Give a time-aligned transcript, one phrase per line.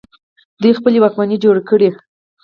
[0.61, 1.89] دوی خپله واکمني جوړه کړه